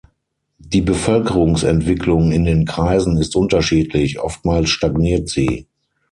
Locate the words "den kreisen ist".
2.43-3.35